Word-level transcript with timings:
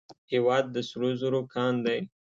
هیواد 0.31 0.65
د 0.71 0.77
سرو 0.89 1.09
زرو 1.19 1.41
کان 1.53 1.73
دی 1.85 1.99